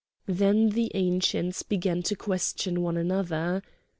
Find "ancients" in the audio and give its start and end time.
0.95-1.61